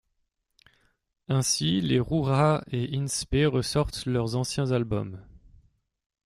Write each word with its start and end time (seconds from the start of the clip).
Ainsi 1.29 1.79
les 1.79 1.99
Ruja 1.99 2.63
et 2.71 2.91
In 2.97 3.05
Spe 3.07 3.45
ressortent 3.45 4.07
leurs 4.07 4.35
anciens 4.35 4.71
albums. 4.71 5.23